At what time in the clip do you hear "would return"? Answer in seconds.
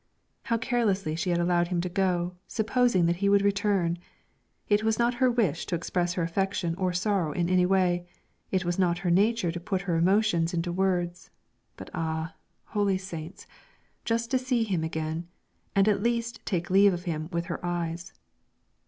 3.29-3.99